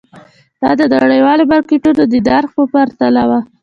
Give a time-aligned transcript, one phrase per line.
[0.61, 3.39] دا د نړیوالو مارکېټونو د نرخ په پرتله وو.